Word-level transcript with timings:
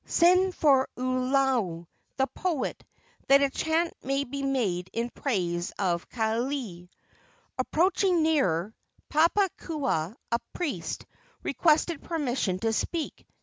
Send 0.05 0.55
for 0.55 0.89
Ualua, 0.97 1.85
the 2.17 2.25
poet, 2.25 2.83
that 3.27 3.43
a 3.43 3.51
chant 3.51 3.93
may 4.03 4.23
be 4.23 4.41
made 4.41 4.89
in 4.93 5.11
praise 5.11 5.69
of 5.77 6.09
Kaaialii." 6.09 6.89
Approaching 7.59 8.23
nearer, 8.23 8.73
Papakua, 9.11 10.15
a 10.31 10.39
priest, 10.53 11.05
requested 11.43 12.01
permission 12.01 12.57
to 12.61 12.73
speak. 12.73 13.27